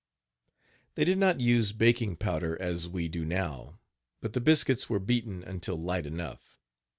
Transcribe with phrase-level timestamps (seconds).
[0.95, 3.77] They did not use baking powder, as we do now,
[4.19, 6.57] but the biscuits were beaten until light enough.